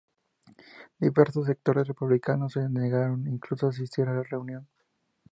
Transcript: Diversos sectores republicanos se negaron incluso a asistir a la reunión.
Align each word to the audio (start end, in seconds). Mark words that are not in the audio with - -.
Diversos 0.97 1.45
sectores 1.45 1.87
republicanos 1.87 2.53
se 2.53 2.67
negaron 2.67 3.27
incluso 3.27 3.67
a 3.67 3.69
asistir 3.69 4.07
a 4.07 4.15
la 4.15 4.23
reunión. 4.23 4.67